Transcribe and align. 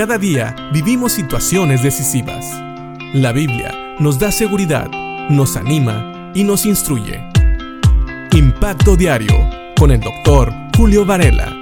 Cada 0.00 0.16
día 0.16 0.56
vivimos 0.72 1.12
situaciones 1.12 1.82
decisivas. 1.82 2.46
La 3.12 3.32
Biblia 3.32 3.96
nos 3.98 4.18
da 4.18 4.32
seguridad, 4.32 4.90
nos 5.28 5.58
anima 5.58 6.32
y 6.34 6.42
nos 6.42 6.64
instruye. 6.64 7.22
Impacto 8.32 8.96
Diario 8.96 9.34
con 9.78 9.90
el 9.90 10.00
doctor 10.00 10.54
Julio 10.74 11.04
Varela. 11.04 11.54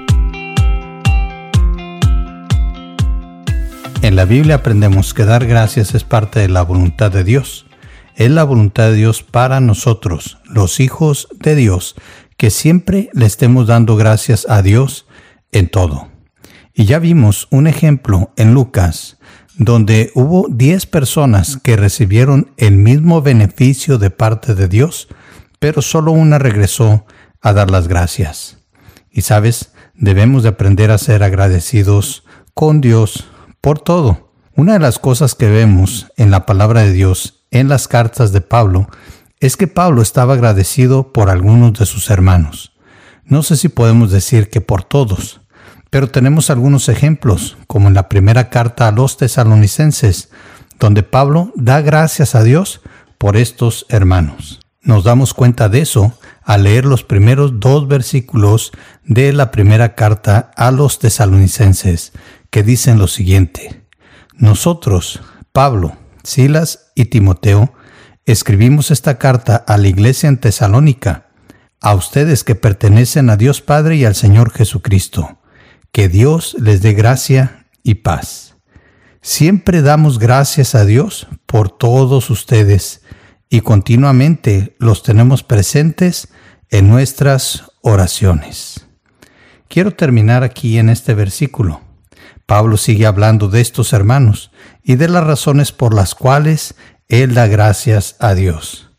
En 4.02 4.14
la 4.14 4.24
Biblia 4.24 4.55
aprendemos 4.55 5.14
que 5.14 5.25
dar 5.25 5.45
gracias 5.45 5.96
es 5.96 6.05
parte 6.05 6.39
de 6.39 6.48
la 6.48 6.62
voluntad 6.62 7.11
de 7.11 7.25
Dios. 7.25 7.66
Es 8.14 8.30
la 8.30 8.45
voluntad 8.45 8.91
de 8.91 8.95
Dios 8.95 9.25
para 9.25 9.59
nosotros, 9.59 10.39
los 10.45 10.79
hijos 10.79 11.27
de 11.41 11.57
Dios, 11.57 11.96
que 12.36 12.50
siempre 12.50 13.11
le 13.14 13.27
estemos 13.27 13.66
dando 13.66 13.96
gracias 13.96 14.46
a 14.48 14.62
Dios 14.62 15.09
en 15.50 15.68
todo. 15.68 16.18
Y 16.79 16.84
ya 16.84 17.00
vimos 17.00 17.48
un 17.50 17.66
ejemplo 17.66 18.30
en 18.36 18.54
Lucas, 18.54 19.18
donde 19.56 20.12
hubo 20.14 20.46
10 20.48 20.86
personas 20.86 21.56
que 21.60 21.77
recibieron 21.77 22.52
el 22.56 22.77
mismo 22.77 23.20
beneficio 23.20 23.98
de 23.98 24.10
parte 24.10 24.55
de 24.55 24.69
Dios, 24.69 25.09
pero 25.59 25.83
solo 25.83 26.12
una 26.12 26.38
regresó 26.38 27.05
a 27.41 27.52
dar 27.52 27.69
las 27.69 27.88
gracias. 27.88 28.59
Y 29.10 29.22
sabes, 29.22 29.72
debemos 29.95 30.45
de 30.45 30.50
aprender 30.50 30.92
a 30.92 30.98
ser 30.98 31.24
agradecidos 31.24 32.22
con 32.55 32.80
Dios 32.80 33.28
por 33.60 33.80
todo. 33.80 34.30
Una 34.55 34.74
de 34.74 34.78
las 34.78 35.00
cosas 35.00 35.34
que 35.34 35.50
vemos 35.50 36.06
en 36.16 36.30
la 36.30 36.47
palabra 36.47 36.83
de 36.83 36.92
Dios 36.92 37.45
en 37.50 37.69
las 37.69 37.88
cartas 37.88 38.30
de 38.30 38.41
Pablo 38.41 38.88
es 39.41 39.56
que 39.56 39.66
Pablo 39.66 40.00
estaba 40.00 40.34
agradecido 40.34 41.12
por 41.12 41.28
algunos 41.28 41.77
de 41.77 41.86
sus 41.86 42.08
hermanos. 42.08 42.70
No 43.24 43.42
sé 43.42 43.56
si 43.56 43.69
podemos 43.69 44.12
decir 44.12 44.48
que 44.48 44.60
por 44.60 44.84
todos, 44.84 45.41
pero 45.91 46.09
tenemos 46.09 46.51
algunos 46.51 46.88
ejemplos, 46.88 47.56
como 47.66 47.88
en 47.88 47.95
la 47.95 48.09
primera 48.09 48.51
carta 48.51 48.88
a 48.88 48.92
los 48.92 49.16
tesalonicenses, 49.16 50.30
donde 50.78 51.02
Pablo 51.02 51.52
da 51.56 51.80
gracias 51.80 52.34
a 52.34 52.42
Dios 52.42 52.81
por 53.19 53.36
estos 53.36 53.86
hermanos. 53.89 54.61
Nos 54.83 55.05
damos 55.05 55.34
cuenta 55.34 55.69
de 55.69 55.81
eso 55.81 56.19
al 56.44 56.64
leer 56.64 56.84
los 56.84 57.03
primeros 57.03 57.61
dos 57.61 57.89
versículos 57.89 58.72
de 59.05 59.33
la 59.33 59.50
primera 59.50 59.94
carta 59.94 60.50
a 60.56 60.70
los 60.70 60.98
tesalonicenses, 60.98 62.12
que 62.50 62.62
dicen 62.62 62.98
lo 62.98 63.09
siguiente. 63.09 63.84
Nosotros, 64.34 65.20
Pablo, 65.53 65.97
Silas 66.22 66.91
y 66.94 67.06
Timoteo, 67.06 67.75
escribimos 68.25 68.91
esta 68.91 69.19
carta 69.19 69.56
a 69.56 69.77
la 69.78 69.89
iglesia 69.89 70.28
en 70.28 70.39
Tesalónica, 70.39 71.27
a 71.81 71.94
ustedes 71.94 72.44
que 72.44 72.55
pertenecen 72.55 73.31
a 73.31 73.36
Dios 73.36 73.61
Padre 73.61 73.97
y 73.97 74.05
al 74.05 74.14
Señor 74.14 74.53
Jesucristo. 74.53 75.38
Que 75.92 76.08
Dios 76.08 76.56
les 76.58 76.83
dé 76.83 76.92
gracia 76.92 77.67
y 77.83 77.97
paz. 77.97 78.56
Siempre 79.20 79.83
damos 79.83 80.19
gracias 80.19 80.75
a 80.75 80.84
Dios 80.84 81.27
por 81.47 81.70
todos 81.70 82.31
ustedes 82.31 83.03
y 83.50 83.61
continuamente 83.61 84.77
los 84.78 85.03
tenemos 85.03 85.42
presentes 85.42 86.28
en 86.70 86.89
nuestras 86.89 87.64
oraciones. 87.83 88.86
Quiero 89.69 89.92
terminar 89.92 90.44
aquí 90.44 90.78
en 90.78 90.89
este 90.89 91.14
versículo. 91.14 91.81
Pablo 92.47 92.77
sigue 92.77 93.06
hablando 93.06 93.48
de 93.48 93.61
estos 93.61 93.92
hermanos 93.92 94.50
y 94.83 94.97
de 94.97 95.09
las 95.09 95.25
razones 95.25 95.72
por 95.72 95.94
las 95.94 96.14
cuales 96.14 96.75
él 97.09 97.34
da 97.34 97.47
gracias 97.47 98.16
a 98.20 98.34
Dios. 98.34 98.91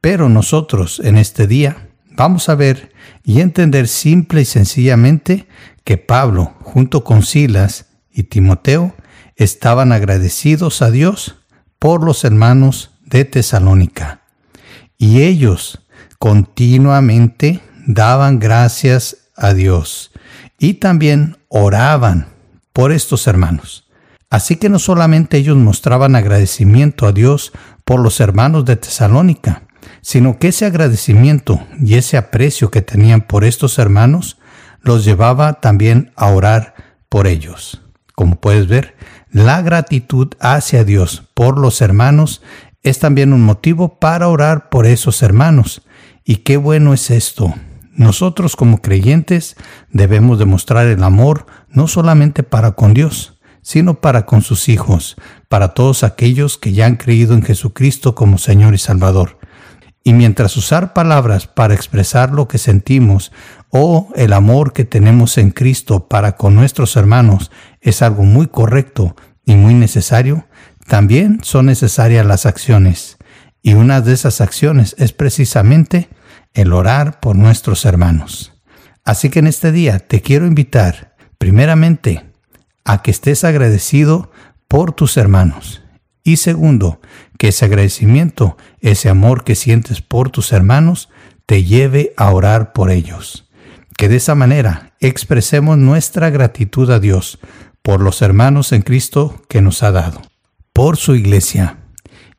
Pero 0.00 0.28
nosotros 0.28 1.00
en 1.04 1.16
este 1.16 1.46
día 1.46 1.90
vamos 2.10 2.48
a 2.48 2.54
ver 2.54 2.92
y 3.24 3.40
entender 3.40 3.88
simple 3.88 4.42
y 4.42 4.44
sencillamente 4.44 5.46
que 5.84 5.96
Pablo, 5.98 6.54
junto 6.62 7.04
con 7.04 7.22
Silas 7.22 7.86
y 8.10 8.24
Timoteo, 8.24 8.94
estaban 9.36 9.92
agradecidos 9.92 10.82
a 10.82 10.90
Dios 10.90 11.36
por 11.78 12.04
los 12.04 12.24
hermanos 12.24 12.90
de 13.04 13.24
Tesalónica. 13.24 14.22
Y 14.98 15.22
ellos 15.22 15.86
continuamente 16.18 17.60
daban 17.86 18.38
gracias 18.38 19.30
a 19.36 19.54
Dios 19.54 20.12
y 20.58 20.74
también 20.74 21.38
oraban 21.48 22.28
por 22.72 22.92
estos 22.92 23.26
hermanos. 23.26 23.88
Así 24.28 24.56
que 24.56 24.68
no 24.68 24.78
solamente 24.78 25.38
ellos 25.38 25.56
mostraban 25.56 26.14
agradecimiento 26.14 27.06
a 27.06 27.12
Dios 27.12 27.52
por 27.84 28.00
los 28.00 28.20
hermanos 28.20 28.64
de 28.64 28.76
Tesalónica, 28.76 29.62
sino 30.02 30.38
que 30.38 30.48
ese 30.48 30.66
agradecimiento 30.66 31.66
y 31.78 31.94
ese 31.94 32.16
aprecio 32.16 32.70
que 32.70 32.82
tenían 32.82 33.22
por 33.22 33.44
estos 33.44 33.78
hermanos 33.78 34.38
los 34.82 35.04
llevaba 35.04 35.54
también 35.60 36.12
a 36.16 36.28
orar 36.28 36.74
por 37.08 37.26
ellos. 37.26 37.82
Como 38.14 38.36
puedes 38.36 38.66
ver, 38.66 38.96
la 39.30 39.62
gratitud 39.62 40.34
hacia 40.40 40.84
Dios 40.84 41.24
por 41.34 41.58
los 41.58 41.80
hermanos 41.80 42.42
es 42.82 42.98
también 42.98 43.32
un 43.32 43.42
motivo 43.42 43.98
para 43.98 44.28
orar 44.28 44.70
por 44.70 44.86
esos 44.86 45.22
hermanos. 45.22 45.82
Y 46.24 46.36
qué 46.36 46.56
bueno 46.56 46.94
es 46.94 47.10
esto. 47.10 47.54
Nosotros 47.92 48.56
como 48.56 48.80
creyentes 48.80 49.56
debemos 49.90 50.38
demostrar 50.38 50.86
el 50.86 51.02
amor 51.02 51.46
no 51.68 51.88
solamente 51.88 52.42
para 52.42 52.72
con 52.72 52.94
Dios, 52.94 53.38
sino 53.62 54.00
para 54.00 54.24
con 54.24 54.40
sus 54.40 54.68
hijos, 54.68 55.16
para 55.48 55.74
todos 55.74 56.02
aquellos 56.02 56.56
que 56.56 56.72
ya 56.72 56.86
han 56.86 56.96
creído 56.96 57.34
en 57.34 57.42
Jesucristo 57.42 58.14
como 58.14 58.38
Señor 58.38 58.74
y 58.74 58.78
Salvador. 58.78 59.39
Y 60.02 60.12
mientras 60.14 60.56
usar 60.56 60.94
palabras 60.94 61.46
para 61.46 61.74
expresar 61.74 62.30
lo 62.30 62.48
que 62.48 62.58
sentimos 62.58 63.32
o 63.68 64.08
el 64.16 64.32
amor 64.32 64.72
que 64.72 64.84
tenemos 64.84 65.36
en 65.38 65.50
Cristo 65.50 66.08
para 66.08 66.36
con 66.36 66.54
nuestros 66.54 66.96
hermanos 66.96 67.50
es 67.80 68.02
algo 68.02 68.24
muy 68.24 68.46
correcto 68.46 69.14
y 69.44 69.56
muy 69.56 69.74
necesario, 69.74 70.46
también 70.86 71.40
son 71.42 71.66
necesarias 71.66 72.24
las 72.24 72.46
acciones. 72.46 73.18
Y 73.62 73.74
una 73.74 74.00
de 74.00 74.14
esas 74.14 74.40
acciones 74.40 74.96
es 74.98 75.12
precisamente 75.12 76.08
el 76.54 76.72
orar 76.72 77.20
por 77.20 77.36
nuestros 77.36 77.84
hermanos. 77.84 78.52
Así 79.04 79.28
que 79.28 79.40
en 79.40 79.46
este 79.46 79.70
día 79.70 79.98
te 79.98 80.22
quiero 80.22 80.46
invitar, 80.46 81.14
primeramente, 81.38 82.24
a 82.84 83.02
que 83.02 83.10
estés 83.10 83.44
agradecido 83.44 84.30
por 84.66 84.92
tus 84.92 85.16
hermanos. 85.16 85.82
Y 86.30 86.36
segundo, 86.36 87.00
que 87.38 87.48
ese 87.48 87.64
agradecimiento, 87.64 88.56
ese 88.78 89.08
amor 89.08 89.42
que 89.42 89.56
sientes 89.56 90.00
por 90.00 90.30
tus 90.30 90.52
hermanos, 90.52 91.08
te 91.44 91.64
lleve 91.64 92.12
a 92.16 92.30
orar 92.30 92.72
por 92.72 92.92
ellos. 92.92 93.50
Que 93.96 94.08
de 94.08 94.18
esa 94.18 94.36
manera 94.36 94.92
expresemos 95.00 95.76
nuestra 95.76 96.30
gratitud 96.30 96.88
a 96.92 97.00
Dios 97.00 97.40
por 97.82 98.00
los 98.00 98.22
hermanos 98.22 98.70
en 98.70 98.82
Cristo 98.82 99.42
que 99.48 99.60
nos 99.60 99.82
ha 99.82 99.90
dado, 99.90 100.22
por 100.72 100.98
su 100.98 101.16
iglesia, 101.16 101.78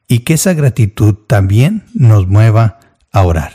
y 0.08 0.19
que 0.19 0.35
esa 0.35 0.53
gratitud 0.53 1.13
también 1.28 1.84
nos 1.94 2.28
mueva 2.28 2.79
a 3.12 3.23
orar. 3.23 3.52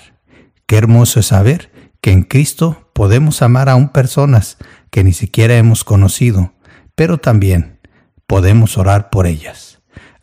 Qué 0.66 0.76
hermoso 0.76 1.20
es 1.20 1.28
saber 1.28 1.72
que 2.02 2.12
en 2.12 2.24
Cristo 2.24 2.90
podemos 2.92 3.40
amar 3.40 3.70
aún 3.70 3.88
personas 3.88 4.58
que 4.90 5.02
ni 5.02 5.14
siquiera 5.14 5.56
hemos 5.56 5.82
conocido, 5.82 6.52
pero 6.94 7.16
también 7.16 7.80
podemos 8.26 8.76
orar 8.76 9.08
por 9.08 9.26
ellas. 9.26 9.65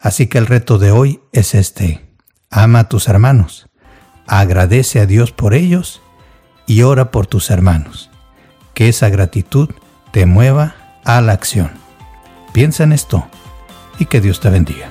Así 0.03 0.28
que 0.28 0.38
el 0.38 0.47
reto 0.47 0.80
de 0.80 0.91
hoy 0.91 1.22
es 1.31 1.56
este. 1.56 2.06
Ama 2.52 2.80
a 2.80 2.90
tus 2.90 3.08
hermanos, 3.08 3.69
agradece 4.28 5.00
a 5.00 5.06
Dios 5.06 5.31
por 5.31 5.53
ellos 5.53 6.02
y 6.68 6.81
ora 6.81 7.09
por 7.09 7.25
tus 7.25 7.50
hermanos. 7.50 8.12
Que 8.74 8.90
esa 8.90 9.08
gratitud 9.08 9.69
te 10.12 10.25
mueva 10.25 10.75
a 11.06 11.22
la 11.22 11.31
acción. 11.31 11.72
Piensa 12.52 12.84
en 12.84 12.92
esto 12.92 13.25
y 13.97 14.06
que 14.06 14.19
Dios 14.19 14.42
te 14.42 14.50
bendiga. 14.50 14.90